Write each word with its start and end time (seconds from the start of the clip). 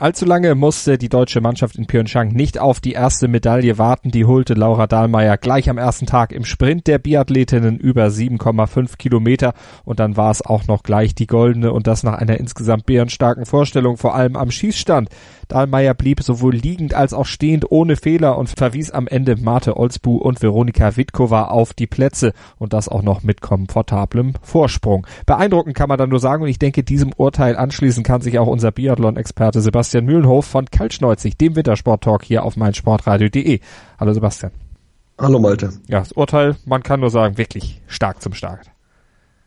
Allzu 0.00 0.24
lange 0.24 0.54
musste 0.54 0.96
die 0.96 1.10
deutsche 1.10 1.42
Mannschaft 1.42 1.76
in 1.76 1.84
Pyeongchang 1.84 2.28
nicht 2.28 2.58
auf 2.58 2.80
die 2.80 2.92
erste 2.92 3.28
Medaille 3.28 3.76
warten. 3.76 4.10
Die 4.10 4.24
holte 4.24 4.54
Laura 4.54 4.86
Dahlmeier 4.86 5.36
gleich 5.36 5.68
am 5.68 5.76
ersten 5.76 6.06
Tag 6.06 6.32
im 6.32 6.46
Sprint 6.46 6.86
der 6.86 6.98
Biathletinnen 6.98 7.76
über 7.76 8.06
7,5 8.06 8.96
Kilometer 8.96 9.52
und 9.84 10.00
dann 10.00 10.16
war 10.16 10.30
es 10.30 10.40
auch 10.40 10.66
noch 10.66 10.84
gleich 10.84 11.14
die 11.14 11.26
goldene 11.26 11.70
und 11.70 11.86
das 11.86 12.02
nach 12.02 12.14
einer 12.14 12.40
insgesamt 12.40 12.86
bärenstarken 12.86 13.44
Vorstellung, 13.44 13.98
vor 13.98 14.14
allem 14.14 14.36
am 14.36 14.50
Schießstand. 14.50 15.10
Dahlmeier 15.48 15.92
blieb 15.92 16.22
sowohl 16.22 16.54
liegend 16.54 16.94
als 16.94 17.12
auch 17.12 17.26
stehend 17.26 17.70
ohne 17.70 17.96
Fehler 17.96 18.38
und 18.38 18.48
verwies 18.48 18.90
am 18.90 19.06
Ende 19.06 19.36
Marte 19.36 19.76
Olsbu 19.76 20.16
und 20.16 20.40
Veronika 20.40 20.96
Witkova 20.96 21.48
auf 21.48 21.74
die 21.74 21.88
Plätze 21.88 22.32
und 22.56 22.72
das 22.72 22.88
auch 22.88 23.02
noch 23.02 23.22
mit 23.22 23.42
komfortablem 23.42 24.32
Vorsprung. 24.40 25.06
Beeindruckend 25.26 25.76
kann 25.76 25.88
man 25.90 25.98
dann 25.98 26.08
nur 26.08 26.20
sagen 26.20 26.44
und 26.44 26.48
ich 26.48 26.58
denke, 26.58 26.84
diesem 26.84 27.12
Urteil 27.14 27.56
anschließen 27.56 28.02
kann 28.02 28.22
sich 28.22 28.38
auch 28.38 28.46
unser 28.46 28.70
Biathlon-Experte 28.70 29.60
Sebastian 29.60 29.89
Mühlenhof 29.94 30.46
von 30.46 30.66
Kaltschneuzig, 30.66 31.36
dem 31.36 31.56
Wintersport-Talk 31.56 32.22
hier 32.22 32.44
auf 32.44 32.56
meinsportradio.de. 32.56 33.60
Hallo 33.98 34.12
Sebastian. 34.12 34.52
Hallo 35.18 35.38
Malte. 35.38 35.72
Ja, 35.88 35.98
das 35.98 36.12
Urteil, 36.12 36.56
man 36.64 36.82
kann 36.82 37.00
nur 37.00 37.10
sagen, 37.10 37.36
wirklich 37.36 37.82
stark 37.88 38.22
zum 38.22 38.32
Start. 38.32 38.70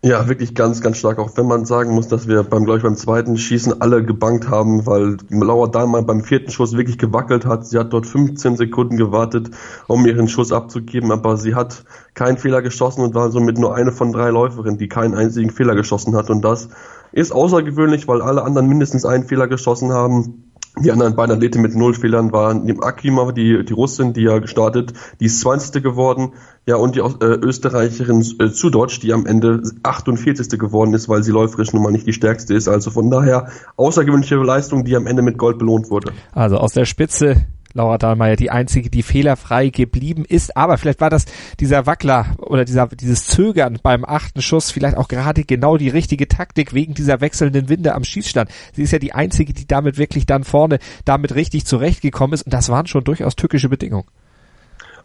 Ja, 0.05 0.27
wirklich 0.27 0.53
ganz, 0.53 0.81
ganz 0.81 0.97
stark. 0.97 1.17
Auch 1.17 1.31
wenn 1.37 1.47
man 1.47 1.63
sagen 1.63 1.95
muss, 1.95 2.09
dass 2.09 2.27
wir 2.27 2.43
beim, 2.43 2.65
glaube 2.65 2.79
ich, 2.79 2.83
beim 2.83 2.97
zweiten 2.97 3.37
Schießen 3.37 3.81
alle 3.81 4.03
gebankt 4.03 4.49
haben, 4.49 4.85
weil 4.85 5.15
Laura 5.29 5.67
Dahlmann 5.67 6.05
beim 6.05 6.25
vierten 6.25 6.51
Schuss 6.51 6.75
wirklich 6.75 6.97
gewackelt 6.97 7.45
hat. 7.45 7.65
Sie 7.65 7.79
hat 7.79 7.93
dort 7.93 8.05
15 8.05 8.57
Sekunden 8.57 8.97
gewartet, 8.97 9.51
um 9.87 10.05
ihren 10.05 10.27
Schuss 10.27 10.51
abzugeben, 10.51 11.13
aber 11.13 11.37
sie 11.37 11.55
hat 11.55 11.85
keinen 12.15 12.37
Fehler 12.37 12.61
geschossen 12.61 13.01
und 13.01 13.15
war 13.15 13.31
somit 13.31 13.57
nur 13.57 13.75
eine 13.75 13.93
von 13.93 14.11
drei 14.11 14.29
Läuferinnen, 14.29 14.77
die 14.77 14.89
keinen 14.89 15.15
einzigen 15.15 15.51
Fehler 15.51 15.73
geschossen 15.73 16.17
hat. 16.17 16.29
Und 16.29 16.41
das 16.41 16.67
ist 17.13 17.31
außergewöhnlich, 17.31 18.07
weil 18.07 18.21
alle 18.21 18.43
anderen 18.43 18.67
mindestens 18.67 19.05
einen 19.05 19.23
Fehler 19.23 19.47
geschossen 19.47 19.91
haben. 19.91 20.49
Die 20.83 20.91
anderen 20.91 21.15
beiden 21.15 21.35
Athleten 21.35 21.61
mit 21.61 21.75
null 21.75 21.93
Fehlern 21.93 22.31
waren 22.31 22.65
die 22.65 22.75
Akima, 22.81 23.31
die, 23.31 23.63
die 23.63 23.73
Russin, 23.73 24.13
die 24.13 24.23
ja 24.23 24.39
gestartet, 24.39 24.93
die 25.19 25.25
ist 25.25 25.39
20. 25.41 25.83
geworden, 25.83 26.33
ja, 26.65 26.77
und 26.77 26.95
die 26.95 26.99
äh, 26.99 27.25
Österreicherin 27.25 28.25
äh, 28.39 28.49
Zudotsch, 28.49 28.99
die 28.99 29.13
am 29.13 29.27
Ende 29.27 29.61
48. 29.83 30.57
geworden 30.57 30.95
ist, 30.95 31.07
weil 31.09 31.21
sie 31.21 31.31
läuferisch 31.31 31.73
nun 31.73 31.83
mal 31.83 31.91
nicht 31.91 32.07
die 32.07 32.13
stärkste 32.13 32.55
ist. 32.55 32.67
Also 32.67 32.89
von 32.89 33.11
daher 33.11 33.49
außergewöhnliche 33.75 34.35
Leistung, 34.37 34.83
die 34.83 34.95
am 34.95 35.05
Ende 35.05 35.21
mit 35.21 35.37
Gold 35.37 35.59
belohnt 35.59 35.91
wurde. 35.91 36.11
Also 36.31 36.57
aus 36.57 36.73
der 36.73 36.85
Spitze 36.85 37.45
Laura 37.73 37.97
Dahlmeier 37.97 38.35
die 38.35 38.51
einzige, 38.51 38.89
die 38.89 39.03
fehlerfrei 39.03 39.69
geblieben 39.69 40.25
ist. 40.25 40.55
Aber 40.55 40.77
vielleicht 40.77 41.01
war 41.01 41.09
das 41.09 41.25
dieser 41.59 41.85
Wackler 41.85 42.35
oder 42.37 42.65
dieser, 42.65 42.87
dieses 42.87 43.25
Zögern 43.27 43.79
beim 43.81 44.05
achten 44.05 44.41
Schuss 44.41 44.71
vielleicht 44.71 44.97
auch 44.97 45.07
gerade 45.07 45.43
genau 45.43 45.77
die 45.77 45.89
richtige 45.89 46.27
Taktik 46.27 46.73
wegen 46.73 46.93
dieser 46.93 47.21
wechselnden 47.21 47.69
Winde 47.69 47.95
am 47.95 48.03
Schießstand. 48.03 48.49
Sie 48.73 48.83
ist 48.83 48.91
ja 48.91 48.99
die 48.99 49.13
einzige, 49.13 49.53
die 49.53 49.67
damit 49.67 49.97
wirklich 49.97 50.25
dann 50.25 50.43
vorne 50.43 50.79
damit 51.05 51.35
richtig 51.35 51.65
zurechtgekommen 51.65 52.33
ist. 52.33 52.43
Und 52.43 52.53
das 52.53 52.69
waren 52.69 52.87
schon 52.87 53.03
durchaus 53.03 53.35
tückische 53.35 53.69
Bedingungen. 53.69 54.07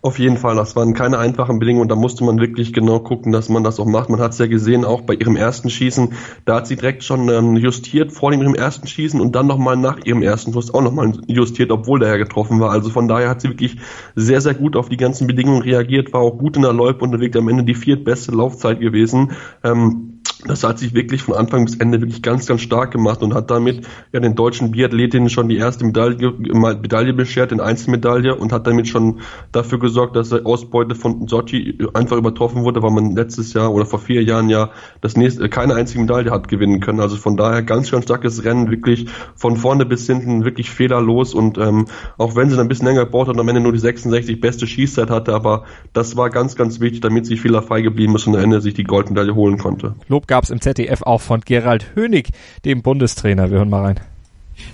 Auf 0.01 0.21
jeden 0.21 0.37
Fall, 0.37 0.55
das 0.55 0.77
waren 0.77 0.95
keine 0.95 1.19
einfachen 1.19 1.59
Bedingungen. 1.59 1.89
Da 1.89 1.97
musste 1.97 2.23
man 2.23 2.39
wirklich 2.39 2.73
genau 2.73 3.01
gucken, 3.01 3.33
dass 3.33 3.49
man 3.49 3.65
das 3.65 3.81
auch 3.81 3.87
macht. 3.87 4.11
Man 4.11 4.21
hat 4.21 4.33
es 4.33 4.39
ja 4.39 4.47
gesehen, 4.47 4.85
auch 4.85 5.01
bei 5.01 5.15
ihrem 5.15 5.35
ersten 5.35 5.71
Schießen. 5.71 6.13
Da 6.45 6.57
hat 6.57 6.69
sie 6.69 6.77
direkt 6.77 7.03
schon 7.03 7.29
ähm, 7.29 7.57
justiert 7.57 8.13
vor 8.13 8.33
ihrem 8.33 8.55
ersten 8.55 8.87
Schießen 8.87 9.21
und 9.21 9.35
dann 9.35 9.49
nochmal 9.49 9.77
nach 9.77 9.99
ihrem 10.05 10.23
ersten 10.23 10.53
Schuss 10.53 10.73
auch 10.73 10.83
nochmal 10.83 11.13
justiert, 11.27 11.73
obwohl 11.73 11.99
der 11.99 12.11
ja 12.11 12.17
getroffen 12.17 12.61
war. 12.61 12.71
Also 12.71 12.91
von 12.91 13.09
daher 13.09 13.29
hat 13.29 13.41
sie 13.41 13.49
wirklich 13.49 13.79
sehr, 14.15 14.41
sehr 14.41 14.55
gut 14.55 14.77
auf 14.77 14.89
die 14.89 14.97
ganzen 14.97 15.27
Bedingungen 15.27 15.63
reagiert, 15.63 16.13
war 16.13 16.21
auch 16.21 16.39
gut 16.39 16.55
in 16.57 16.63
der 16.63 16.73
Loipe 16.73 17.05
unterwegs, 17.05 17.37
am 17.37 17.49
Ende 17.49 17.65
die 17.65 17.75
viertbeste 17.75 18.31
Laufzeit 18.31 18.79
gewesen. 18.79 19.33
Ähm, 19.65 20.18
das 20.47 20.63
hat 20.63 20.79
sich 20.79 20.95
wirklich 20.95 21.23
von 21.23 21.35
Anfang 21.35 21.65
bis 21.65 21.77
Ende 21.77 22.01
wirklich 22.01 22.23
ganz, 22.23 22.47
ganz 22.47 22.61
stark 22.61 22.93
gemacht 22.93 23.23
und 23.23 23.35
hat 23.35 23.51
damit 23.51 23.87
ja 24.13 24.21
den 24.21 24.37
deutschen 24.37 24.71
Biathletinnen 24.71 25.31
schon 25.31 25.49
die 25.49 25.57
erste 25.57 25.85
Medaille, 25.85 26.33
Medaille 26.33 27.13
beschert, 27.13 27.51
den 27.51 27.61
Einzelmedaille 27.61 28.37
und 28.37 28.53
hat 28.53 28.67
damit 28.67 28.87
schon 28.87 29.21
dafür 29.51 29.81
gesorgt, 29.81 30.15
dass 30.15 30.29
die 30.29 30.45
Ausbeute 30.45 30.95
von 30.95 31.27
Sochi 31.27 31.79
einfach 31.93 32.17
übertroffen 32.17 32.63
wurde, 32.63 32.83
weil 32.83 32.93
man 32.93 33.17
letztes 33.17 33.53
Jahr 33.53 33.73
oder 33.73 33.85
vor 33.85 33.99
vier 33.99 34.23
Jahren 34.23 34.49
ja 34.49 34.71
das 35.01 35.17
nächste, 35.17 35.49
keine 35.49 35.75
einzige 35.75 36.03
Medaille 36.03 36.31
hat 36.31 36.47
gewinnen 36.47 36.79
können. 36.79 37.01
Also 37.01 37.17
von 37.17 37.37
daher 37.37 37.63
ganz 37.63 37.89
schön 37.89 38.03
starkes 38.03 38.45
Rennen, 38.45 38.71
wirklich 38.71 39.07
von 39.35 39.57
vorne 39.57 39.87
bis 39.87 40.07
hinten 40.07 40.45
wirklich 40.45 40.71
fehlerlos 40.71 41.35
und 41.35 41.59
ähm, 41.59 41.87
auch 42.17 42.37
wenn 42.37 42.49
sie 42.49 42.57
dann 42.57 42.67
ein 42.67 42.69
bisschen 42.69 42.87
länger 42.87 43.07
gebraucht 43.07 43.27
hat 43.27 43.35
und 43.35 43.41
am 43.41 43.49
Ende 43.49 43.61
nur 43.61 43.73
die 43.73 43.81
66 43.81 44.41
beste 44.41 44.69
Schießzeit 44.69 45.11
hatte, 45.11 45.35
aber 45.35 45.65
das 45.93 46.17
war 46.17 46.31
ganz, 46.31 46.55
ganz 46.55 46.79
wichtig, 46.79 47.01
damit 47.01 47.27
sie 47.27 47.37
fehlerfrei 47.37 47.81
geblieben 47.81 48.15
ist 48.15 48.29
und 48.29 48.37
am 48.37 48.45
Ende 48.45 48.61
sich 48.61 48.75
die 48.75 48.85
Goldmedaille 48.85 49.35
holen 49.35 49.59
konnte. 49.59 49.97
Lob 50.07 50.28
gab's 50.29 50.51
im 50.51 50.61
ZDF 50.61 51.03
auch 51.03 51.21
von 51.21 51.41
Gerald 51.41 51.97
Hönig, 51.97 52.29
dem 52.65 52.83
Bundestrainer. 52.83 53.51
Wir 53.51 53.59
hören 53.59 53.71
mal 53.71 53.83
rein. 53.83 54.01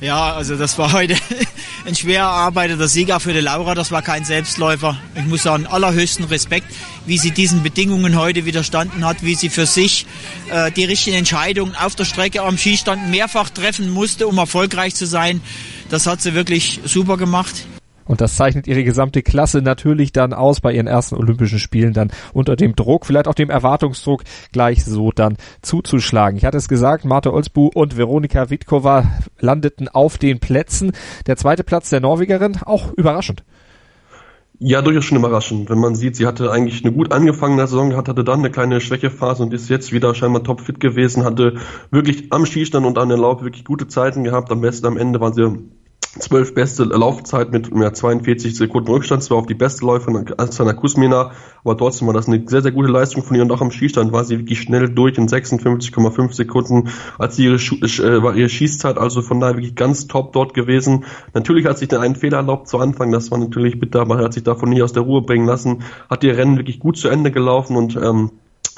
Ja, 0.00 0.34
also 0.34 0.56
das 0.56 0.78
war 0.78 0.92
heute 0.92 1.14
ein 1.86 1.94
schwer 1.94 2.20
erarbeiteter 2.20 2.88
Sieger 2.88 3.20
für 3.20 3.32
die 3.32 3.40
Laura. 3.40 3.74
Das 3.74 3.90
war 3.90 4.02
kein 4.02 4.24
Selbstläufer. 4.24 4.96
Ich 5.14 5.24
muss 5.26 5.42
sagen, 5.42 5.66
allerhöchsten 5.66 6.24
Respekt, 6.26 6.66
wie 7.06 7.18
sie 7.18 7.30
diesen 7.30 7.62
Bedingungen 7.62 8.18
heute 8.18 8.44
widerstanden 8.44 9.04
hat, 9.04 9.22
wie 9.22 9.34
sie 9.34 9.50
für 9.50 9.66
sich 9.66 10.06
äh, 10.50 10.70
die 10.72 10.84
richtigen 10.84 11.16
Entscheidungen 11.16 11.74
auf 11.74 11.94
der 11.94 12.04
Strecke 12.04 12.42
am 12.42 12.58
Skistand 12.58 13.10
mehrfach 13.10 13.50
treffen 13.50 13.90
musste, 13.90 14.26
um 14.26 14.38
erfolgreich 14.38 14.94
zu 14.94 15.06
sein. 15.06 15.40
Das 15.90 16.06
hat 16.06 16.22
sie 16.22 16.34
wirklich 16.34 16.80
super 16.84 17.16
gemacht. 17.16 17.66
Und 18.06 18.20
das 18.20 18.36
zeichnet 18.36 18.66
ihre 18.66 18.84
gesamte 18.84 19.22
Klasse 19.22 19.62
natürlich 19.62 20.12
dann 20.12 20.32
aus 20.32 20.60
bei 20.60 20.72
ihren 20.72 20.86
ersten 20.86 21.16
Olympischen 21.16 21.58
Spielen 21.58 21.92
dann 21.92 22.10
unter 22.32 22.56
dem 22.56 22.76
Druck, 22.76 23.06
vielleicht 23.06 23.28
auch 23.28 23.34
dem 23.34 23.50
Erwartungsdruck 23.50 24.24
gleich 24.52 24.84
so 24.84 25.10
dann 25.10 25.36
zuzuschlagen. 25.62 26.36
Ich 26.36 26.44
hatte 26.44 26.58
es 26.58 26.68
gesagt, 26.68 27.04
Marte 27.04 27.32
Olsbu 27.32 27.70
und 27.74 27.96
Veronika 27.96 28.50
Witkova 28.50 29.04
landeten 29.38 29.88
auf 29.88 30.18
den 30.18 30.40
Plätzen. 30.40 30.92
Der 31.26 31.36
zweite 31.36 31.64
Platz 31.64 31.90
der 31.90 32.00
Norwegerin, 32.00 32.58
auch 32.64 32.92
überraschend. 32.92 33.44
Ja, 34.60 34.82
durchaus 34.82 35.04
schon 35.04 35.18
überraschend. 35.18 35.68
Wenn 35.68 35.80
man 35.80 35.96
sieht, 35.96 36.14
sie 36.14 36.26
hatte 36.26 36.50
eigentlich 36.52 36.84
eine 36.84 36.94
gut 36.94 37.12
angefangene 37.12 37.66
Saison 37.66 37.90
gehabt, 37.90 38.08
hatte 38.08 38.22
dann 38.22 38.38
eine 38.38 38.50
kleine 38.50 38.80
Schwächephase 38.80 39.42
und 39.42 39.52
ist 39.52 39.68
jetzt 39.68 39.92
wieder 39.92 40.14
scheinbar 40.14 40.44
topfit 40.44 40.78
gewesen, 40.78 41.24
hatte 41.24 41.54
wirklich 41.90 42.32
am 42.32 42.46
Skistand 42.46 42.86
und 42.86 42.96
an 42.96 43.08
der 43.08 43.18
Laub 43.18 43.42
wirklich 43.42 43.64
gute 43.64 43.88
Zeiten 43.88 44.22
gehabt. 44.22 44.52
Am 44.52 44.60
besten 44.60 44.86
am 44.86 44.96
Ende 44.96 45.20
war 45.20 45.34
sie 45.34 45.58
zwölf 46.18 46.54
beste 46.54 46.84
Laufzeit 46.84 47.52
mit 47.52 47.70
ja, 47.74 47.92
42 47.92 48.56
Sekunden 48.56 48.90
Rückstand, 48.90 49.22
zwar 49.22 49.38
auf 49.38 49.46
die 49.46 49.54
beste 49.54 49.84
Läuferin 49.84 50.24
Asana 50.36 50.72
Kusmina, 50.72 51.32
aber 51.64 51.76
trotzdem 51.76 52.06
war 52.06 52.14
das 52.14 52.28
eine 52.28 52.42
sehr, 52.46 52.62
sehr 52.62 52.72
gute 52.72 52.90
Leistung 52.90 53.22
von 53.22 53.36
ihr. 53.36 53.42
Und 53.42 53.50
auch 53.50 53.60
am 53.60 53.70
Skistand 53.70 54.12
war 54.12 54.24
sie 54.24 54.38
wirklich 54.38 54.60
schnell 54.60 54.88
durch 54.88 55.18
in 55.18 55.28
56,5 55.28 56.32
Sekunden 56.32 56.90
als 57.18 57.38
ihre, 57.38 57.56
äh, 57.56 58.22
war 58.22 58.34
ihre 58.36 58.48
Schießzeit, 58.48 58.98
also 58.98 59.22
von 59.22 59.40
daher 59.40 59.56
wirklich 59.56 59.74
ganz 59.74 60.06
top 60.06 60.32
dort 60.32 60.54
gewesen. 60.54 61.04
Natürlich 61.32 61.66
hat 61.66 61.78
sich 61.78 61.88
dann 61.88 62.02
einen 62.02 62.16
Fehler 62.16 62.38
erlaubt 62.38 62.68
zu 62.68 62.78
Anfang, 62.78 63.10
das 63.10 63.30
war 63.30 63.38
natürlich 63.38 63.80
bitter, 63.80 64.06
er 64.08 64.24
hat 64.24 64.34
sich 64.34 64.44
davon 64.44 64.68
nie 64.68 64.82
aus 64.82 64.92
der 64.92 65.02
Ruhe 65.02 65.22
bringen 65.22 65.46
lassen, 65.46 65.82
hat 66.08 66.22
ihr 66.24 66.36
Rennen 66.36 66.56
wirklich 66.56 66.78
gut 66.78 66.96
zu 66.96 67.08
Ende 67.08 67.30
gelaufen. 67.30 67.76
Und 67.76 67.96
ähm, 67.96 68.30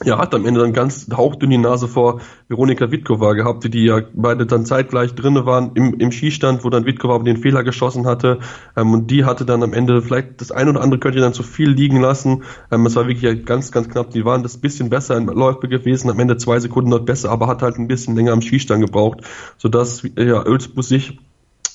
ja, 0.05 0.19
hat 0.19 0.34
am 0.34 0.45
Ende 0.45 0.61
dann 0.61 0.75
ganz 0.75 1.07
hauchdünn 1.15 1.51
die 1.51 1.59
Nase 1.59 1.89
vor 1.89 2.21
Veronika 2.49 2.91
Witkova 2.91 3.33
gehabt, 3.33 3.73
die 3.73 3.84
ja 3.84 4.03
beide 4.12 4.45
dann 4.45 4.67
zeitgleich 4.67 5.15
drinne 5.15 5.47
waren 5.47 5.71
im, 5.75 5.95
im 5.95 6.12
Skistand, 6.12 6.65
wo 6.65 6.71
dann 6.71 6.84
Witkova 6.84 7.19
den 7.21 7.39
Fehler 7.39 7.65
geschossen 7.65 8.06
hatte. 8.06 8.41
Ähm, 8.76 8.93
und 8.93 9.11
die 9.11 9.25
hatte 9.25 9.47
dann 9.47 9.62
am 9.62 9.73
Ende 9.73 10.03
vielleicht 10.03 10.41
das 10.41 10.53
ein 10.53 10.69
oder 10.69 10.82
andere 10.82 11.00
könnte 11.00 11.20
dann 11.20 11.32
zu 11.32 11.43
viel 11.43 11.70
liegen 11.70 12.00
lassen. 12.00 12.43
Ähm, 12.70 12.85
es 12.85 12.94
war 12.97 13.09
wirklich 13.09 13.47
ganz, 13.47 13.73
ganz 13.73 13.88
knapp. 13.88 14.11
Die 14.11 14.25
waren 14.25 14.43
das 14.43 14.59
bisschen 14.59 14.91
besser 14.91 15.17
in 15.17 15.26
Läufe 15.26 15.69
gewesen, 15.69 16.11
am 16.11 16.20
Ende 16.20 16.37
zwei 16.37 16.61
Sekunden 16.61 16.91
dort 16.91 17.06
besser, 17.06 17.31
aber 17.31 17.47
hat 17.47 17.62
halt 17.62 17.79
ein 17.79 17.88
bisschen 17.88 18.17
länger 18.17 18.32
am 18.32 18.43
Skistand 18.43 18.85
gebraucht, 18.85 19.23
sodass 19.56 20.03
ja, 20.03 20.44
Ölsbus 20.44 20.88
sich 20.88 21.19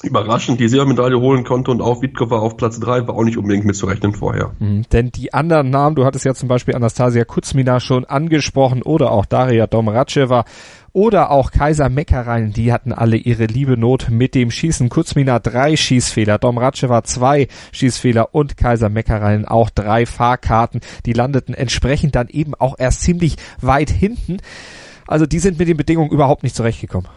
überraschend 0.04 0.60
die 0.60 0.68
Silbermedaille 0.68 1.20
holen 1.20 1.44
konnte 1.44 1.72
und 1.72 1.82
auch 1.82 2.02
Witkova 2.02 2.40
auf 2.40 2.58
Platz 2.58 2.80
drei 2.80 3.08
war 3.08 3.16
auch 3.16 3.24
nicht 3.24 3.38
unbedingt 3.38 3.66
mitzurechnen 3.66 4.14
vorher. 4.14 4.52
Mhm, 4.60 4.84
denn 4.92 5.12
die 5.12 5.34
anderen 5.34 5.70
Namen, 5.70 5.96
du 5.96 6.06
hattest 6.06 6.26
ja 6.26 6.34
zum 6.34 6.50
Beispiel 6.50 6.76
Anastasia 6.76 7.24
Kuzmina 7.24 7.80
schon 7.80 8.06
angesprochen 8.06 8.82
oder 8.82 9.12
auch 9.12 9.26
Daria 9.26 9.68
Domracheva 9.68 10.46
oder 10.94 11.32
auch 11.32 11.52
Kaiser 11.52 11.90
Meckerein, 11.90 12.52
die 12.52 12.74
hatten 12.74 12.92
alle 12.92 13.16
ihre 13.16 13.46
liebe 13.46 13.78
Not 13.78 14.10
mit 14.10 14.36
dem 14.36 14.52
Schießen. 14.52 14.90
Kuzmina 14.90 15.40
drei 15.40 15.78
Schießfehler, 15.78 16.38
Domracheva 16.38 17.04
zwei 17.04 17.48
Schießfehler 17.72 18.34
und 18.36 18.58
Kaiser 18.58 18.90
Meckerein 18.90 19.46
auch 19.46 19.70
drei 19.70 20.06
Fahrkarten. 20.06 20.82
Die 21.06 21.14
landeten 21.14 21.54
entsprechend 21.54 22.16
dann 22.16 22.28
eben 22.28 22.56
auch 22.56 22.76
erst 22.78 23.02
ziemlich 23.02 23.38
weit 23.62 23.90
hinten. 23.90 24.38
Also 25.08 25.26
die 25.26 25.40
sind 25.40 25.60
mit 25.60 25.68
den 25.68 25.78
Bedingungen 25.78 26.12
überhaupt 26.12 26.44
nicht 26.44 26.56
zurechtgekommen. 26.56 27.10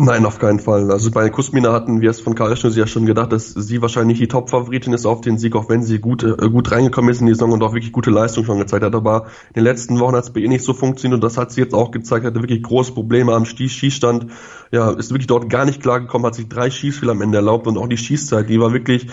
Nein, 0.00 0.26
auf 0.26 0.38
keinen 0.38 0.60
Fall. 0.60 0.92
Also 0.92 1.10
bei 1.10 1.28
Kusmina 1.28 1.72
hatten 1.72 2.00
wir 2.00 2.10
es 2.10 2.20
von 2.20 2.36
Karl 2.36 2.56
Schnüssel 2.56 2.78
ja 2.78 2.86
schon 2.86 3.04
gedacht, 3.04 3.32
dass 3.32 3.50
sie 3.50 3.82
wahrscheinlich 3.82 4.20
die 4.20 4.28
Top-Favoritin 4.28 4.92
ist 4.92 5.06
auf 5.06 5.22
den 5.22 5.38
Sieg, 5.38 5.56
auch 5.56 5.68
wenn 5.68 5.82
sie 5.82 5.98
gut, 5.98 6.22
äh, 6.22 6.36
gut 6.50 6.70
reingekommen 6.70 7.10
ist 7.10 7.20
in 7.20 7.26
die 7.26 7.34
Saison 7.34 7.50
und 7.50 7.64
auch 7.64 7.74
wirklich 7.74 7.90
gute 7.90 8.10
Leistung 8.10 8.44
schon 8.44 8.60
gezeigt 8.60 8.84
hat. 8.84 8.94
Aber 8.94 9.24
in 9.48 9.54
den 9.54 9.64
letzten 9.64 9.98
Wochen 9.98 10.14
hat 10.14 10.22
es 10.22 10.32
bei 10.32 10.38
ihr 10.38 10.48
nicht 10.48 10.64
so 10.64 10.72
funktioniert 10.72 11.16
und 11.16 11.24
das 11.24 11.36
hat 11.36 11.50
sie 11.50 11.62
jetzt 11.62 11.74
auch 11.74 11.90
gezeigt, 11.90 12.24
hatte 12.24 12.40
wirklich 12.40 12.62
große 12.62 12.92
Probleme 12.92 13.34
am 13.34 13.44
Schießstand. 13.44 14.26
Ja, 14.70 14.92
ist 14.92 15.10
wirklich 15.10 15.26
dort 15.26 15.50
gar 15.50 15.64
nicht 15.64 15.82
klargekommen, 15.82 16.28
hat 16.28 16.36
sich 16.36 16.48
drei 16.48 16.70
Schießfehler 16.70 17.10
am 17.10 17.20
Ende 17.20 17.38
erlaubt 17.38 17.66
und 17.66 17.76
auch 17.76 17.88
die 17.88 17.96
Schießzeit, 17.96 18.48
die 18.48 18.60
war 18.60 18.72
wirklich 18.72 19.08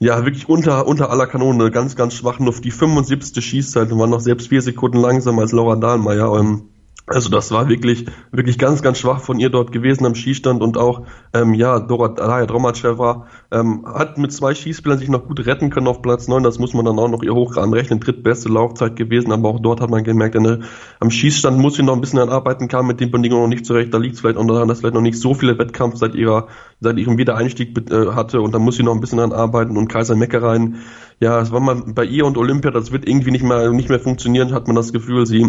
ja, 0.00 0.24
wirklich 0.24 0.48
unter, 0.48 0.88
unter 0.88 1.10
aller 1.10 1.28
Kanone, 1.28 1.70
ganz, 1.70 1.94
ganz 1.94 2.14
schwach, 2.14 2.40
nur 2.40 2.48
auf 2.48 2.60
die 2.60 2.72
75. 2.72 3.44
Schießzeit 3.44 3.92
und 3.92 4.00
war 4.00 4.08
noch 4.08 4.18
selbst 4.18 4.48
vier 4.48 4.62
Sekunden 4.62 4.98
langsamer 4.98 5.42
als 5.42 5.52
Laura 5.52 5.76
Dahlmeier. 5.76 6.36
Ähm, 6.40 6.70
also 7.06 7.28
das 7.28 7.50
war 7.50 7.68
wirklich, 7.68 8.06
wirklich 8.32 8.56
ganz, 8.56 8.80
ganz 8.80 8.98
schwach 8.98 9.20
von 9.20 9.38
ihr 9.38 9.50
dort 9.50 9.72
gewesen 9.72 10.06
am 10.06 10.14
Schießstand 10.14 10.62
und 10.62 10.78
auch, 10.78 11.02
ähm, 11.34 11.52
ja, 11.52 11.78
Dora 11.78 12.08
Dromaceva 12.46 13.26
ähm, 13.50 13.84
hat 13.86 14.16
mit 14.16 14.32
zwei 14.32 14.54
Schießspielern 14.54 14.98
sich 14.98 15.10
noch 15.10 15.26
gut 15.26 15.44
retten 15.44 15.68
können 15.68 15.86
auf 15.86 16.00
Platz 16.00 16.28
neun. 16.28 16.42
Das 16.42 16.58
muss 16.58 16.72
man 16.72 16.86
dann 16.86 16.98
auch 16.98 17.08
noch 17.08 17.22
ihr 17.22 17.34
hoch 17.34 17.58
anrechnen. 17.58 18.00
Drittbeste 18.00 18.48
Laufzeit 18.48 18.96
gewesen, 18.96 19.32
aber 19.32 19.50
auch 19.50 19.60
dort 19.60 19.82
hat 19.82 19.90
man 19.90 20.02
gemerkt, 20.02 20.34
eine, 20.36 20.60
am 20.98 21.10
Schießstand 21.10 21.58
muss 21.58 21.74
sie 21.74 21.82
noch 21.82 21.92
ein 21.92 22.00
bisschen 22.00 22.20
anarbeiten, 22.20 22.68
kam 22.68 22.86
mit 22.86 23.00
den 23.00 23.10
Bedingungen 23.10 23.42
noch 23.42 23.48
nicht 23.48 23.66
zurecht. 23.66 23.92
Da 23.92 23.98
liegt 23.98 24.14
es 24.14 24.22
vielleicht 24.22 24.38
auch 24.38 24.46
daran, 24.46 24.68
dass 24.68 24.80
vielleicht 24.80 24.94
noch 24.94 25.02
nicht 25.02 25.18
so 25.18 25.34
viele 25.34 25.58
Wettkampf 25.58 25.96
seit 25.96 26.14
ihrer, 26.14 26.48
seit 26.80 26.96
ihrem 26.96 27.18
Wiedereinstieg 27.18 27.76
äh, 27.90 28.12
hatte 28.12 28.40
und 28.40 28.54
da 28.54 28.58
muss 28.58 28.76
sie 28.76 28.82
noch 28.82 28.94
ein 28.94 29.00
bisschen 29.00 29.20
anarbeiten 29.20 29.76
und 29.76 29.88
Kaiser 29.88 30.16
Meckereien, 30.16 30.76
ja, 31.20 31.38
es 31.40 31.52
war 31.52 31.60
mal 31.60 31.82
bei 31.86 32.04
ihr 32.04 32.24
und 32.24 32.38
Olympia, 32.38 32.70
das 32.70 32.92
wird 32.92 33.06
irgendwie 33.06 33.30
nicht 33.30 33.44
mehr, 33.44 33.70
nicht 33.70 33.90
mehr 33.90 34.00
funktionieren, 34.00 34.52
hat 34.52 34.66
man 34.66 34.74
das 34.74 34.92
Gefühl, 34.92 35.26
sie 35.26 35.46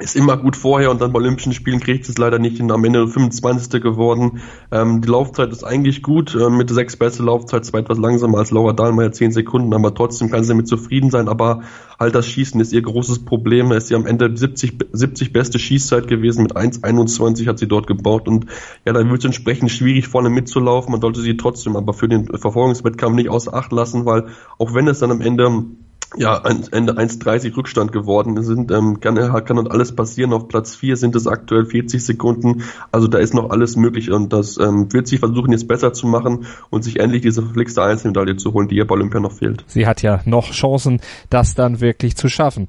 ist 0.00 0.16
immer 0.16 0.36
gut 0.36 0.56
vorher 0.56 0.90
und 0.90 1.00
dann 1.00 1.12
bei 1.12 1.20
Olympischen 1.20 1.52
Spielen 1.52 1.78
kriegt 1.78 2.08
es 2.08 2.18
leider 2.18 2.40
nicht 2.40 2.56
hin. 2.56 2.72
Am 2.72 2.84
Ende 2.84 3.06
25. 3.06 3.80
geworden. 3.80 4.40
Ähm, 4.72 5.00
die 5.00 5.08
Laufzeit 5.08 5.52
ist 5.52 5.62
eigentlich 5.62 6.02
gut, 6.02 6.34
äh, 6.34 6.50
mit 6.50 6.68
sechs 6.68 6.96
beste 6.96 7.22
Laufzeit, 7.22 7.64
zwar 7.64 7.80
etwas 7.80 7.98
langsamer 7.98 8.38
als 8.38 8.50
Laura 8.50 8.72
Dahlmeier, 8.72 9.12
zehn 9.12 9.30
Sekunden, 9.30 9.72
aber 9.72 9.94
trotzdem 9.94 10.30
kann 10.30 10.42
sie 10.42 10.48
damit 10.48 10.66
zufrieden 10.66 11.10
sein. 11.10 11.28
Aber 11.28 11.62
halt 12.00 12.16
das 12.16 12.26
Schießen 12.26 12.60
ist 12.60 12.72
ihr 12.72 12.82
großes 12.82 13.24
Problem. 13.24 13.70
Da 13.70 13.76
ist 13.76 13.86
sie 13.86 13.94
am 13.94 14.04
Ende 14.04 14.36
70, 14.36 14.78
70 14.90 15.32
beste 15.32 15.60
Schießzeit 15.60 16.08
gewesen, 16.08 16.42
mit 16.42 16.56
1,21 16.56 17.46
hat 17.46 17.60
sie 17.60 17.68
dort 17.68 17.86
gebaut 17.86 18.26
und 18.26 18.46
ja, 18.84 18.92
da 18.92 19.08
wird 19.08 19.18
es 19.20 19.24
entsprechend 19.24 19.70
schwierig 19.70 20.08
vorne 20.08 20.28
mitzulaufen. 20.28 20.90
Man 20.90 21.00
sollte 21.00 21.20
sie 21.20 21.36
trotzdem 21.36 21.76
aber 21.76 21.92
für 21.92 22.08
den 22.08 22.26
Verfolgungswettkampf 22.26 23.14
nicht 23.14 23.28
außer 23.28 23.54
Acht 23.54 23.70
lassen, 23.70 24.06
weil 24.06 24.26
auch 24.58 24.74
wenn 24.74 24.88
es 24.88 24.98
dann 24.98 25.12
am 25.12 25.20
Ende 25.20 25.66
ja, 26.16 26.42
Ende 26.44 26.94
1,30 26.94 27.56
Rückstand 27.56 27.92
geworden 27.92 28.42
sind. 28.42 28.70
Ähm, 28.70 29.00
kann, 29.00 29.16
kann 29.44 29.58
und 29.58 29.70
alles 29.70 29.94
passieren. 29.94 30.32
Auf 30.32 30.48
Platz 30.48 30.76
4 30.76 30.96
sind 30.96 31.16
es 31.16 31.26
aktuell 31.26 31.66
40 31.66 32.04
Sekunden. 32.04 32.64
Also 32.92 33.08
da 33.08 33.18
ist 33.18 33.34
noch 33.34 33.50
alles 33.50 33.76
möglich 33.76 34.10
und 34.10 34.32
das 34.32 34.58
ähm, 34.58 34.92
wird 34.92 35.08
sie 35.08 35.18
versuchen 35.18 35.52
jetzt 35.52 35.68
besser 35.68 35.92
zu 35.92 36.06
machen 36.06 36.46
und 36.70 36.84
sich 36.84 37.00
endlich 37.00 37.22
diese 37.22 37.42
verflixte 37.42 37.82
Einzelmedaille 37.82 38.36
zu 38.36 38.52
holen, 38.52 38.68
die 38.68 38.76
ihr 38.76 38.86
bei 38.86 38.94
Olympia 38.94 39.20
noch 39.20 39.32
fehlt. 39.32 39.64
Sie 39.66 39.86
hat 39.86 40.02
ja 40.02 40.20
noch 40.24 40.52
Chancen, 40.52 41.00
das 41.30 41.54
dann 41.54 41.80
wirklich 41.80 42.16
zu 42.16 42.28
schaffen 42.28 42.68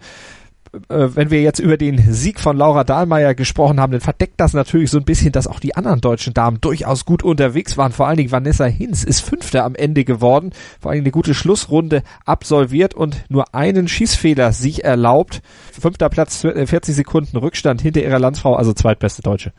wenn 0.88 1.31
wir 1.31 1.42
jetzt 1.42 1.60
über 1.60 1.77
den 1.77 1.98
Sieg 2.13 2.39
von 2.39 2.57
Laura 2.57 2.83
Dahlmeier 2.83 3.33
gesprochen 3.33 3.80
haben, 3.80 3.92
dann 3.92 4.01
verdeckt 4.01 4.39
das 4.39 4.54
natürlich 4.54 4.92
so 4.92 4.98
ein 4.98 5.06
bisschen, 5.06 5.31
dass 5.31 5.48
auch 5.48 5.60
die 5.60 5.75
anderen 5.75 6.01
deutschen 6.01 6.33
Damen 6.33 6.60
durchaus 6.62 7.06
gut 7.06 7.24
unterwegs 7.24 7.77
waren. 7.77 7.92
Vor 7.92 8.07
allen 8.07 8.18
Dingen 8.18 8.31
Vanessa 8.31 8.66
Hinz 8.66 9.04
ist 9.04 9.22
Fünfte 9.22 9.63
am 9.63 9.75
Ende 9.75 10.04
geworden, 10.04 10.51
vor 10.80 10.92
allen 10.92 10.98
Dingen 10.98 11.06
eine 11.06 11.12
gute 11.12 11.33
Schlussrunde 11.33 12.04
absolviert 12.25 12.94
und 12.94 13.25
nur 13.30 13.54
einen 13.54 13.88
Schießfehler 13.88 14.51
sich 14.51 14.83
erlaubt. 14.83 15.42
Fünfter 15.80 16.10
Platz, 16.10 16.42
40 16.42 16.95
Sekunden 16.95 17.38
Rückstand 17.38 17.81
hinter 17.81 18.04
ihrer 18.04 18.19
Landsfrau, 18.19 18.56
also 18.56 18.74
zweitbeste 18.74 19.21
Deutsche. 19.21 19.54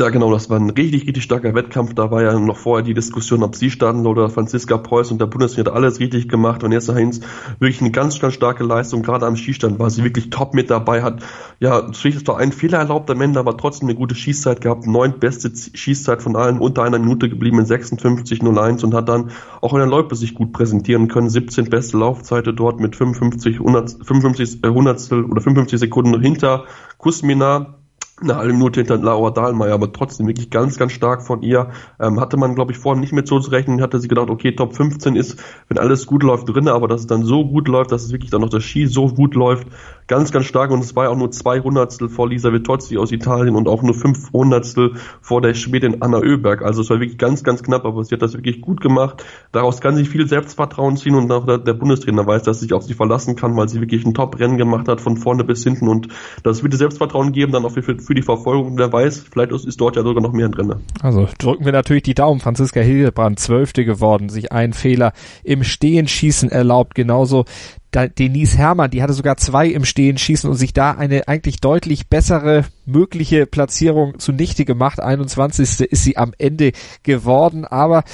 Ja, 0.00 0.08
genau, 0.08 0.32
das 0.32 0.48
war 0.48 0.58
ein 0.58 0.70
richtig, 0.70 1.06
richtig 1.06 1.24
starker 1.24 1.54
Wettkampf. 1.54 1.92
Da 1.92 2.10
war 2.10 2.22
ja 2.22 2.32
noch 2.40 2.56
vorher 2.56 2.82
die 2.82 2.94
Diskussion, 2.94 3.42
ob 3.42 3.54
sie 3.54 3.70
starten 3.70 4.06
oder 4.06 4.30
Franziska 4.30 4.78
Preuß 4.78 5.12
und 5.12 5.20
der 5.20 5.26
Bundeswehr 5.26 5.66
hat 5.66 5.74
alles 5.74 6.00
richtig 6.00 6.26
gemacht. 6.26 6.64
Und 6.64 6.70
Vanessa 6.70 6.94
Heinz 6.94 7.20
wirklich 7.58 7.82
eine 7.82 7.90
ganz, 7.90 8.18
ganz 8.18 8.32
starke 8.32 8.64
Leistung. 8.64 9.02
Gerade 9.02 9.26
am 9.26 9.36
Schießstand 9.36 9.78
war 9.78 9.90
sie 9.90 10.02
wirklich 10.02 10.30
top 10.30 10.54
mit 10.54 10.70
dabei, 10.70 11.02
hat 11.02 11.22
ja 11.58 11.82
natürlich 11.82 12.24
zwar 12.24 12.38
einen 12.38 12.52
Fehler 12.52 12.78
erlaubt 12.78 13.10
am 13.10 13.20
Ende, 13.20 13.38
aber 13.40 13.58
trotzdem 13.58 13.90
eine 13.90 13.98
gute 13.98 14.14
Schießzeit 14.14 14.62
gehabt. 14.62 14.86
Neun 14.86 15.18
beste 15.18 15.52
Schießzeit 15.54 16.22
von 16.22 16.34
allen, 16.34 16.60
unter 16.60 16.82
einer 16.82 16.98
Minute 16.98 17.28
geblieben 17.28 17.58
in 17.58 17.66
56,01 17.66 18.82
und 18.82 18.94
hat 18.94 19.06
dann 19.06 19.32
auch 19.60 19.74
in 19.74 19.80
der 19.80 19.86
Loipe 19.86 20.16
sich 20.16 20.32
gut 20.34 20.54
präsentieren 20.54 21.08
können. 21.08 21.28
17 21.28 21.68
beste 21.68 21.98
Laufzeiten 21.98 22.56
dort 22.56 22.80
mit 22.80 22.96
55, 22.96 23.60
100, 23.60 23.98
55 24.02 24.64
äh, 24.64 24.68
Hundertstel 24.68 25.24
oder 25.26 25.42
55 25.42 25.78
Sekunden 25.78 26.18
hinter 26.22 26.64
Kusmina 26.96 27.79
eine 28.22 28.36
halbe 28.36 28.52
Minute 28.52 28.80
hinter 28.80 28.98
Laura 28.98 29.30
Dahlmeier, 29.30 29.74
aber 29.74 29.92
trotzdem 29.92 30.26
wirklich 30.26 30.50
ganz, 30.50 30.76
ganz 30.78 30.92
stark 30.92 31.22
von 31.22 31.42
ihr. 31.42 31.70
Ähm, 31.98 32.20
hatte 32.20 32.36
man, 32.36 32.54
glaube 32.54 32.72
ich, 32.72 32.78
vorher 32.78 33.00
nicht 33.00 33.12
mit 33.12 33.26
so 33.26 33.40
zu 33.40 33.50
rechnen, 33.50 33.80
hatte 33.80 33.98
sie 33.98 34.08
gedacht, 34.08 34.30
okay, 34.30 34.52
Top 34.52 34.74
15 34.74 35.16
ist, 35.16 35.42
wenn 35.68 35.78
alles 35.78 36.06
gut 36.06 36.22
läuft, 36.22 36.48
drin, 36.48 36.68
aber 36.68 36.88
dass 36.88 37.02
es 37.02 37.06
dann 37.06 37.24
so 37.24 37.46
gut 37.46 37.68
läuft, 37.68 37.92
dass 37.92 38.04
es 38.04 38.12
wirklich 38.12 38.30
dann 38.30 38.40
noch 38.40 38.50
das 38.50 38.64
Ski 38.64 38.86
so 38.86 39.08
gut 39.08 39.34
läuft, 39.34 39.66
ganz, 40.10 40.32
ganz 40.32 40.46
stark 40.46 40.72
und 40.72 40.80
es 40.80 40.96
war 40.96 41.08
auch 41.08 41.16
nur 41.16 41.30
zwei 41.30 41.60
Hundertstel 41.60 42.08
vor 42.08 42.28
Lisa 42.28 42.52
Vitozzi 42.52 42.98
aus 42.98 43.12
Italien 43.12 43.54
und 43.54 43.68
auch 43.68 43.80
nur 43.82 43.94
fünf 43.94 44.32
Hundertstel 44.32 44.94
vor 45.20 45.40
der 45.40 45.54
Schwedin 45.54 46.02
Anna 46.02 46.18
Oeberg. 46.18 46.62
Also 46.62 46.82
es 46.82 46.90
war 46.90 46.98
wirklich 46.98 47.16
ganz, 47.16 47.44
ganz 47.44 47.62
knapp, 47.62 47.84
aber 47.84 48.02
sie 48.02 48.16
hat 48.16 48.20
das 48.20 48.34
wirklich 48.34 48.60
gut 48.60 48.80
gemacht. 48.80 49.24
Daraus 49.52 49.80
kann 49.80 49.94
sie 49.94 50.04
viel 50.04 50.26
Selbstvertrauen 50.26 50.96
ziehen 50.96 51.14
und 51.14 51.30
auch 51.30 51.46
der, 51.46 51.58
der 51.58 51.74
Bundestrainer 51.74 52.26
weiß, 52.26 52.42
dass 52.42 52.58
sich 52.58 52.72
auf 52.72 52.82
sie 52.82 52.94
verlassen 52.94 53.36
kann, 53.36 53.56
weil 53.56 53.68
sie 53.68 53.80
wirklich 53.80 54.04
ein 54.04 54.12
Top-Rennen 54.12 54.58
gemacht 54.58 54.88
hat 54.88 55.00
von 55.00 55.16
vorne 55.16 55.44
bis 55.44 55.62
hinten 55.62 55.86
und 55.86 56.08
das 56.42 56.64
wird 56.64 56.74
Selbstvertrauen 56.74 57.30
geben 57.30 57.52
dann 57.52 57.64
auch 57.64 57.70
für, 57.70 57.82
für 57.82 58.14
die 58.14 58.22
Verfolgung. 58.22 58.76
Wer 58.78 58.92
weiß, 58.92 59.26
vielleicht 59.30 59.52
ist 59.52 59.80
dort 59.80 59.94
ja 59.94 60.02
sogar 60.02 60.24
noch 60.24 60.32
mehr 60.32 60.48
drin. 60.48 60.74
Also 61.00 61.28
drücken 61.38 61.64
wir 61.64 61.72
natürlich 61.72 62.02
die 62.02 62.14
Daumen. 62.14 62.40
Franziska 62.40 62.80
Hildebrand, 62.80 63.38
Zwölfte 63.38 63.84
geworden, 63.84 64.28
sich 64.28 64.50
einen 64.50 64.72
Fehler 64.72 65.12
im 65.44 65.62
Stehenschießen 65.62 66.50
erlaubt. 66.50 66.96
Genauso 66.96 67.44
Denise 67.92 68.56
Herrmann, 68.56 68.90
die 68.90 69.02
hatte 69.02 69.12
sogar 69.12 69.36
zwei 69.36 69.66
im 69.66 69.84
Stehen 69.84 70.16
schießen 70.16 70.48
und 70.48 70.56
sich 70.56 70.72
da 70.72 70.92
eine 70.92 71.26
eigentlich 71.28 71.60
deutlich 71.60 72.08
bessere 72.08 72.64
mögliche 72.86 73.46
Platzierung 73.46 74.18
zunichte 74.18 74.64
gemacht. 74.64 75.00
21. 75.00 75.80
ist 75.90 76.04
sie 76.04 76.16
am 76.16 76.32
Ende 76.38 76.72
geworden, 77.02 77.64
aber 77.64 78.04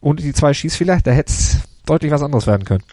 ohne 0.00 0.20
die 0.20 0.32
zwei 0.32 0.54
Schießfehler, 0.54 1.00
da 1.02 1.10
hätte 1.10 1.32
es 1.32 1.58
deutlich 1.86 2.12
was 2.12 2.22
anderes 2.22 2.46
werden 2.46 2.64
können. 2.64 2.84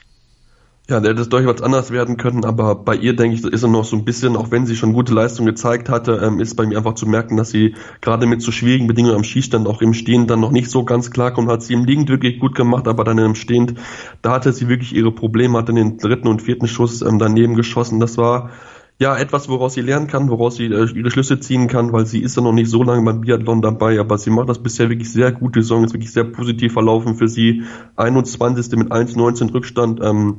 Ja, 0.89 1.01
der 1.01 1.11
hätte 1.11 1.21
es 1.21 1.27
durchaus 1.27 1.61
anders 1.61 1.91
werden 1.91 2.15
können, 2.15 2.45
aber 2.45 2.75
bei 2.75 2.95
ihr, 2.95 3.13
denke 3.13 3.35
ich, 3.35 3.43
ist 3.43 3.61
er 3.61 3.67
noch 3.67 3.83
so 3.83 3.97
ein 3.97 4.05
bisschen, 4.05 4.37
auch 4.37 4.51
wenn 4.51 4.65
sie 4.65 4.77
schon 4.77 4.93
gute 4.93 5.13
Leistung 5.13 5.45
gezeigt 5.45 5.89
hatte, 5.89 6.21
ähm, 6.23 6.39
ist 6.39 6.55
bei 6.55 6.65
mir 6.65 6.77
einfach 6.77 6.93
zu 6.93 7.05
merken, 7.05 7.35
dass 7.35 7.49
sie 7.49 7.75
gerade 7.99 8.25
mit 8.25 8.41
so 8.41 8.53
schwierigen 8.53 8.87
Bedingungen 8.87 9.17
am 9.17 9.25
Schießstand 9.25 9.67
auch 9.67 9.81
im 9.81 9.93
Stehen 9.93 10.27
dann 10.27 10.39
noch 10.39 10.51
nicht 10.51 10.71
so 10.71 10.85
ganz 10.85 11.11
klar. 11.11 11.35
Hat 11.35 11.61
sie 11.61 11.73
im 11.73 11.83
Liegend 11.83 12.07
wirklich 12.07 12.39
gut 12.39 12.55
gemacht, 12.55 12.87
aber 12.87 13.03
dann 13.03 13.17
im 13.17 13.35
Stehend, 13.35 13.73
da 14.21 14.31
hatte 14.31 14.53
sie 14.53 14.69
wirklich 14.69 14.95
ihre 14.95 15.11
Probleme, 15.11 15.57
hat 15.57 15.67
dann 15.67 15.75
den 15.75 15.97
dritten 15.97 16.29
und 16.29 16.41
vierten 16.41 16.69
Schuss 16.69 17.01
ähm, 17.01 17.19
daneben 17.19 17.55
geschossen. 17.55 17.99
Das 17.99 18.17
war 18.17 18.51
ja 18.97 19.17
etwas, 19.17 19.49
woraus 19.49 19.73
sie 19.73 19.81
lernen 19.81 20.07
kann, 20.07 20.29
woraus 20.29 20.55
sie 20.55 20.67
äh, 20.67 20.89
ihre 20.95 21.11
Schlüsse 21.11 21.41
ziehen 21.41 21.67
kann, 21.67 21.91
weil 21.91 22.05
sie 22.05 22.21
ist 22.21 22.37
ja 22.37 22.41
noch 22.41 22.53
nicht 22.53 22.69
so 22.69 22.81
lange 22.83 23.03
beim 23.03 23.19
Biathlon 23.19 23.61
dabei, 23.61 23.99
aber 23.99 24.17
sie 24.17 24.29
macht 24.29 24.47
das 24.47 24.63
bisher 24.63 24.89
wirklich 24.89 25.11
sehr 25.11 25.33
gut. 25.33 25.57
Die 25.57 25.63
Saison 25.63 25.83
ist 25.83 25.93
wirklich 25.93 26.13
sehr 26.13 26.23
positiv 26.23 26.71
verlaufen 26.71 27.15
für 27.15 27.27
sie. 27.27 27.63
21. 27.97 28.71
mit 28.77 28.89
1,19 28.89 29.53
Rückstand. 29.53 29.99
Ähm, 30.01 30.37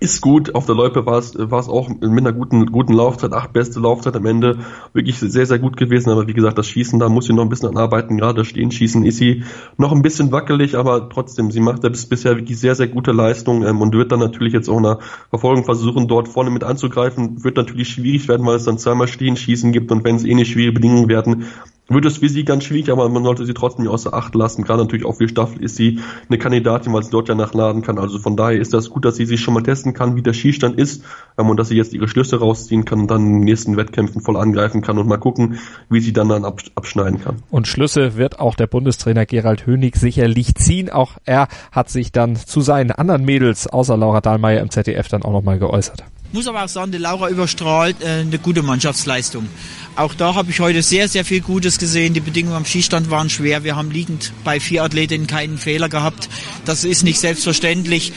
ist 0.00 0.20
gut. 0.20 0.54
Auf 0.54 0.66
der 0.66 0.74
Loipe 0.74 1.06
war 1.06 1.18
es, 1.18 1.34
war 1.36 1.60
es 1.60 1.68
auch 1.68 1.88
mit 1.88 2.02
einer 2.02 2.32
guten, 2.32 2.66
guten 2.66 2.92
Laufzeit, 2.92 3.32
acht 3.32 3.52
beste 3.52 3.80
Laufzeit 3.80 4.16
am 4.16 4.26
Ende, 4.26 4.58
wirklich 4.92 5.18
sehr, 5.18 5.46
sehr 5.46 5.58
gut 5.58 5.76
gewesen. 5.76 6.10
Aber 6.10 6.26
wie 6.26 6.32
gesagt, 6.32 6.58
das 6.58 6.66
Schießen, 6.66 6.98
da 6.98 7.08
muss 7.08 7.26
sie 7.26 7.32
noch 7.32 7.42
ein 7.42 7.48
bisschen 7.48 7.68
anarbeiten. 7.68 8.18
Gerade 8.18 8.38
das 8.38 8.46
Stehenschießen 8.48 9.04
ist 9.04 9.18
sie 9.18 9.44
noch 9.76 9.92
ein 9.92 10.02
bisschen 10.02 10.32
wackelig, 10.32 10.76
aber 10.76 11.08
trotzdem, 11.08 11.50
sie 11.50 11.60
macht 11.60 11.84
da 11.84 11.88
bisher 11.88 12.36
wirklich 12.36 12.58
sehr, 12.58 12.74
sehr 12.74 12.88
gute 12.88 13.12
Leistung 13.12 13.64
ähm, 13.64 13.80
und 13.80 13.94
wird 13.94 14.12
dann 14.12 14.20
natürlich 14.20 14.52
jetzt 14.52 14.68
auch 14.68 14.78
in 14.78 14.84
der 14.84 14.98
Verfolgung 15.30 15.64
versuchen, 15.64 16.08
dort 16.08 16.28
vorne 16.28 16.50
mit 16.50 16.64
anzugreifen. 16.64 17.44
Wird 17.44 17.56
natürlich 17.56 17.88
schwierig 17.88 18.28
werden, 18.28 18.46
weil 18.46 18.56
es 18.56 18.64
dann 18.64 18.78
zweimal 18.78 19.08
Stehenschießen 19.08 19.72
gibt 19.72 19.92
und 19.92 20.04
wenn 20.04 20.16
es 20.16 20.24
eh 20.24 20.34
nicht 20.34 20.52
schwierige 20.52 20.72
Bedingungen 20.72 21.08
werden, 21.08 21.46
wird 21.88 22.04
es 22.04 22.18
für 22.18 22.28
sie 22.28 22.44
ganz 22.44 22.64
schwierig, 22.64 22.90
aber 22.90 23.08
man 23.08 23.24
sollte 23.24 23.44
sie 23.44 23.54
trotzdem 23.54 23.84
nicht 23.84 23.92
außer 23.92 24.14
Acht 24.14 24.34
lassen. 24.34 24.62
Gerade 24.64 24.82
natürlich 24.82 25.04
auch 25.04 25.16
für 25.16 25.28
Staffel 25.28 25.62
ist 25.62 25.76
sie 25.76 26.00
eine 26.28 26.38
Kandidatin, 26.38 26.92
weil 26.92 27.02
sie 27.02 27.10
dort 27.10 27.28
ja 27.28 27.34
nachladen 27.34 27.82
kann. 27.82 27.98
Also 27.98 28.18
von 28.18 28.36
daher 28.36 28.58
ist 28.58 28.72
das 28.72 28.90
gut, 28.90 29.04
dass 29.04 29.16
sie 29.16 29.26
sich 29.26 29.40
schon 29.40 29.54
mal 29.54 29.62
testen 29.62 29.92
kann, 29.92 30.16
wie 30.16 30.22
der 30.22 30.32
Skistand 30.32 30.78
ist 30.78 31.02
ähm, 31.38 31.50
und 31.50 31.56
dass 31.56 31.68
sie 31.68 31.76
jetzt 31.76 31.92
ihre 31.92 32.08
Schlüsse 32.08 32.38
rausziehen 32.38 32.84
kann 32.84 33.00
und 33.00 33.10
dann 33.10 33.26
in 33.26 33.32
den 33.34 33.44
nächsten 33.44 33.76
Wettkämpfen 33.76 34.22
voll 34.22 34.36
angreifen 34.36 34.80
kann 34.80 34.98
und 34.98 35.08
mal 35.08 35.18
gucken, 35.18 35.58
wie 35.90 36.00
sie 36.00 36.12
dann 36.12 36.28
dann 36.28 36.44
abschneiden 36.44 37.20
kann. 37.20 37.42
Und 37.50 37.66
Schlüsse 37.66 38.16
wird 38.16 38.38
auch 38.38 38.54
der 38.54 38.66
Bundestrainer 38.68 39.26
Gerald 39.26 39.66
Hönig 39.66 39.96
sicherlich 39.96 40.54
ziehen. 40.54 40.90
Auch 40.90 41.18
er 41.24 41.48
hat 41.72 41.90
sich 41.90 42.12
dann 42.12 42.36
zu 42.36 42.60
seinen 42.60 42.92
anderen 42.92 43.24
Mädels 43.24 43.66
außer 43.66 43.96
Laura 43.96 44.20
Dahlmeier 44.20 44.60
im 44.60 44.70
ZDF 44.70 45.08
dann 45.08 45.22
auch 45.22 45.32
nochmal 45.32 45.58
geäußert 45.58 46.04
muss 46.32 46.46
aber 46.46 46.64
auch 46.64 46.68
sagen, 46.68 46.92
die 46.92 46.98
Laura 46.98 47.28
überstrahlt 47.28 47.96
äh, 48.02 48.20
eine 48.20 48.38
gute 48.38 48.62
Mannschaftsleistung. 48.62 49.48
Auch 49.96 50.14
da 50.14 50.34
habe 50.34 50.50
ich 50.50 50.60
heute 50.60 50.82
sehr, 50.82 51.08
sehr 51.08 51.24
viel 51.24 51.42
Gutes 51.42 51.78
gesehen. 51.78 52.14
Die 52.14 52.20
Bedingungen 52.20 52.56
am 52.56 52.64
Skistand 52.64 53.10
waren 53.10 53.28
schwer. 53.28 53.64
Wir 53.64 53.76
haben 53.76 53.90
liegend 53.90 54.32
bei 54.42 54.58
vier 54.58 54.82
Athletinnen 54.82 55.26
keinen 55.26 55.58
Fehler 55.58 55.88
gehabt. 55.88 56.28
Das 56.64 56.84
ist 56.84 57.02
nicht 57.02 57.20
selbstverständlich. 57.20 58.12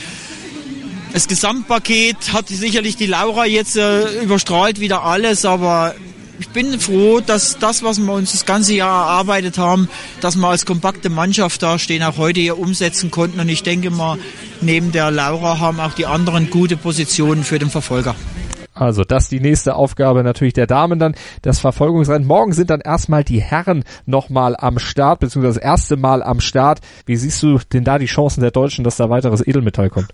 Das 1.12 1.28
Gesamtpaket 1.28 2.32
hat 2.32 2.48
sicherlich 2.48 2.96
die 2.96 3.06
Laura 3.06 3.46
jetzt 3.46 3.76
äh, 3.76 4.22
überstrahlt 4.22 4.80
wieder 4.80 5.02
alles, 5.02 5.44
aber 5.44 5.94
ich 6.38 6.48
bin 6.50 6.78
froh, 6.78 7.20
dass 7.20 7.58
das, 7.58 7.82
was 7.82 7.98
wir 7.98 8.12
uns 8.12 8.32
das 8.32 8.44
ganze 8.44 8.74
Jahr 8.74 9.06
erarbeitet 9.06 9.58
haben, 9.58 9.88
dass 10.20 10.36
wir 10.36 10.48
als 10.48 10.66
kompakte 10.66 11.08
Mannschaft 11.08 11.62
dastehen, 11.62 12.02
auch 12.02 12.18
heute 12.18 12.40
hier 12.40 12.58
umsetzen 12.58 13.10
konnten. 13.10 13.40
Und 13.40 13.48
ich 13.48 13.62
denke 13.62 13.90
mal, 13.90 14.18
neben 14.60 14.92
der 14.92 15.10
Laura 15.10 15.58
haben 15.58 15.80
auch 15.80 15.94
die 15.94 16.06
anderen 16.06 16.50
gute 16.50 16.76
Positionen 16.76 17.44
für 17.44 17.58
den 17.58 17.70
Verfolger. 17.70 18.14
Also 18.74 19.04
das 19.04 19.30
die 19.30 19.40
nächste 19.40 19.74
Aufgabe 19.74 20.22
natürlich 20.22 20.52
der 20.52 20.66
Damen 20.66 20.98
dann, 20.98 21.14
das 21.40 21.60
Verfolgungsrennen. 21.60 22.28
Morgen 22.28 22.52
sind 22.52 22.68
dann 22.68 22.82
erstmal 22.82 23.24
die 23.24 23.40
Herren 23.40 23.84
nochmal 24.04 24.54
am 24.54 24.78
Start, 24.78 25.20
beziehungsweise 25.20 25.60
das 25.60 25.64
erste 25.64 25.96
Mal 25.96 26.22
am 26.22 26.40
Start. 26.40 26.80
Wie 27.06 27.16
siehst 27.16 27.42
du 27.42 27.58
denn 27.72 27.84
da 27.84 27.98
die 27.98 28.06
Chancen 28.06 28.42
der 28.42 28.50
Deutschen, 28.50 28.84
dass 28.84 28.96
da 28.96 29.08
weiteres 29.08 29.46
Edelmetall 29.46 29.88
kommt? 29.88 30.12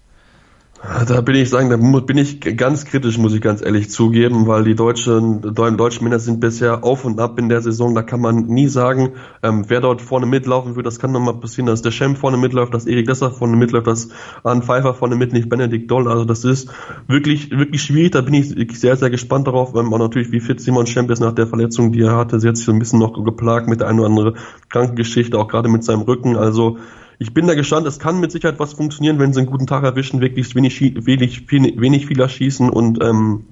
Da 0.83 1.21
bin 1.21 1.37
ich 1.37 1.49
sagen, 1.49 1.71
da 1.71 1.77
bin 1.77 2.19
ich 2.19 2.41
ganz 2.41 2.85
kritisch, 2.85 3.17
muss 3.17 3.33
ich 3.33 3.41
ganz 3.41 3.63
ehrlich 3.63 3.89
zugeben, 3.89 4.49
weil 4.49 4.65
die 4.65 4.75
deutschen, 4.75 5.55
deutschen 5.55 6.03
Männer 6.03 6.19
sind 6.19 6.41
bisher 6.41 6.83
auf 6.83 7.05
und 7.05 7.21
ab 7.21 7.39
in 7.39 7.49
der 7.49 7.61
Saison. 7.61 7.95
Da 7.95 8.03
kann 8.03 8.21
man 8.21 8.47
nie 8.47 8.67
sagen, 8.67 9.13
ähm, 9.45 9.65
wer 9.69 9.81
dort 9.81 10.03
vorne 10.03 10.27
mitlaufen 10.27 10.75
wird. 10.75 10.85
Das 10.85 10.99
kann 10.99 11.13
nochmal 11.13 11.35
passieren, 11.35 11.67
dass 11.67 11.83
der 11.83 11.93
Schem 11.93 12.17
vorne 12.17 12.37
mitläuft, 12.37 12.75
dass 12.75 12.87
Erik 12.87 13.07
Lesser 13.07 13.31
vorne 13.31 13.57
mitläuft, 13.57 13.87
dass 13.87 14.09
Arne 14.43 14.63
Pfeiffer 14.63 14.93
vorne 14.93 15.15
mitläuft, 15.15 15.49
Benedikt 15.49 15.89
Doll. 15.89 16.09
Also 16.09 16.25
das 16.25 16.45
ist 16.45 16.69
wirklich, 17.07 17.53
wirklich 17.53 17.81
schwierig. 17.81 18.11
Da 18.11 18.21
bin 18.21 18.35
ich 18.35 18.81
sehr, 18.81 18.97
sehr 18.97 19.11
gespannt 19.11 19.47
darauf. 19.47 19.77
Ähm, 19.77 19.95
auch 19.95 19.99
natürlich, 19.99 20.33
wie 20.33 20.41
fit 20.41 20.61
Simon 20.61 20.89
Schem 20.89 21.09
ist 21.11 21.21
nach 21.21 21.33
der 21.33 21.47
Verletzung, 21.47 21.93
die 21.93 22.01
er 22.01 22.17
hatte. 22.17 22.41
Sie 22.41 22.49
hat 22.49 22.57
sich 22.57 22.67
so 22.67 22.73
ein 22.73 22.81
bisschen 22.81 22.99
noch 22.99 23.13
geplagt 23.25 23.69
mit 23.69 23.81
der 23.81 23.87
einen 23.87 24.01
oder 24.01 24.09
anderen 24.09 24.37
Krankengeschichte, 24.69 25.39
auch 25.39 25.47
gerade 25.47 25.69
mit 25.69 25.85
seinem 25.85 26.01
Rücken. 26.01 26.37
Also 26.37 26.79
ich 27.19 27.35
bin 27.35 27.47
da 27.47 27.55
gespannt, 27.55 27.87
es 27.87 27.99
kann 27.99 28.21
mit 28.21 28.33
Sicherheit 28.33 28.59
was 28.59 28.73
funktionieren, 28.73 29.19
wenn 29.19 29.33
sie 29.33 29.41
einen 29.41 29.51
guten 29.51 29.67
Tag 29.67 29.85
erwischen, 29.85 30.21
wirklich 30.21 30.55
wenig, 30.55 30.81
wenig, 30.81 31.51
wenig 31.51 32.07
Fehler 32.07 32.29
schießen 32.29 32.71
und 32.71 33.03
ähm, 33.03 33.45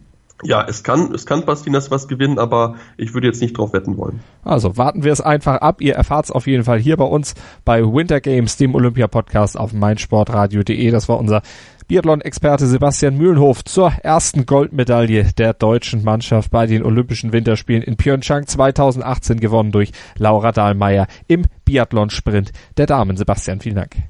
ja, 0.42 0.64
es 0.66 0.82
kann, 0.82 1.12
es 1.14 1.26
kann 1.26 1.44
dass 1.47 1.90
was 1.90 2.09
gewinnen, 2.09 2.38
aber 2.38 2.76
ich 2.97 3.14
würde 3.14 3.26
jetzt 3.26 3.40
nicht 3.42 3.56
drauf 3.56 3.73
wetten 3.73 3.97
wollen. 3.97 4.20
Also 4.42 4.76
warten 4.76 5.04
wir 5.04 5.12
es 5.12 5.20
einfach 5.20 5.56
ab. 5.56 5.80
Ihr 5.80 5.94
erfahrt 5.94 6.26
es 6.26 6.30
auf 6.30 6.47
jeden 6.47 6.64
Fall 6.64 6.78
hier 6.78 6.97
bei 6.97 7.04
uns 7.04 7.35
bei 7.64 7.82
Winter 7.82 8.20
Games, 8.20 8.56
dem 8.56 8.75
Olympia-Podcast 8.75 9.59
auf 9.59 9.73
meinsportradio.de. 9.73 10.90
Das 10.90 11.09
war 11.09 11.18
unser 11.18 11.42
Biathlon-Experte 11.88 12.66
Sebastian 12.66 13.16
Mühlenhof 13.16 13.64
zur 13.64 13.92
ersten 14.02 14.47
Goldmedaille 14.47 15.32
der 15.37 15.54
deutschen 15.54 16.04
Mannschaft 16.04 16.50
bei 16.50 16.66
den 16.66 16.85
Olympischen 16.85 17.32
Winterspielen 17.32 17.82
in 17.82 17.97
Pyeongchang 17.97 18.47
2018 18.47 19.40
gewonnen 19.40 19.73
durch 19.73 19.90
Laura 20.16 20.52
Dahlmeier 20.52 21.09
im 21.26 21.47
Biathlon-Sprint 21.64 22.52
der 22.76 22.87
Damen. 22.87 23.16
Sebastian, 23.16 23.61
vielen 23.61 23.76
Dank. 23.76 24.09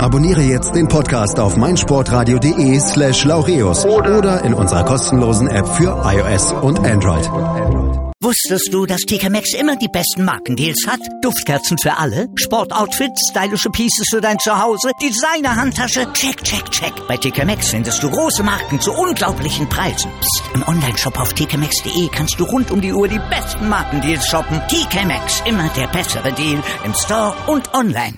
Abonniere 0.00 0.40
jetzt 0.40 0.74
den 0.74 0.88
Podcast 0.88 1.38
auf 1.38 1.58
meinsportradio.de 1.58 2.80
slash 2.80 3.24
laureus 3.26 3.84
oder 3.84 4.42
in 4.44 4.54
unserer 4.54 4.82
kostenlosen 4.82 5.46
App 5.48 5.68
für 5.68 6.02
iOS 6.06 6.52
und 6.52 6.78
Android. 6.80 7.28
Wusstest 8.22 8.70
du, 8.72 8.86
dass 8.86 9.00
TK 9.00 9.28
Maxx 9.28 9.52
immer 9.52 9.76
die 9.76 9.88
besten 9.88 10.24
Markendeals 10.24 10.86
hat? 10.86 11.00
Duftkerzen 11.20 11.76
für 11.76 11.98
alle, 11.98 12.28
Sportoutfits, 12.34 13.28
stylische 13.30 13.68
Pieces 13.68 14.06
für 14.08 14.22
dein 14.22 14.38
Zuhause, 14.38 14.90
Designer-Handtasche, 15.02 16.10
check, 16.14 16.42
check, 16.44 16.70
check. 16.70 16.92
Bei 17.06 17.18
TK 17.18 17.44
Maxx 17.44 17.68
findest 17.68 18.02
du 18.02 18.10
große 18.10 18.42
Marken 18.42 18.80
zu 18.80 18.92
unglaublichen 18.92 19.68
Preisen. 19.68 20.10
Psst. 20.20 20.42
im 20.54 20.66
Onlineshop 20.66 21.18
auf 21.20 21.34
tkmaxx.de 21.34 22.08
kannst 22.08 22.40
du 22.40 22.44
rund 22.44 22.70
um 22.70 22.80
die 22.80 22.94
Uhr 22.94 23.06
die 23.06 23.20
besten 23.28 23.68
Markendeals 23.68 24.26
shoppen. 24.26 24.62
TK 24.68 25.04
Maxx, 25.04 25.42
immer 25.44 25.68
der 25.76 25.88
bessere 25.88 26.32
Deal 26.32 26.62
im 26.84 26.94
Store 26.94 27.34
und 27.46 27.74
online. 27.74 28.14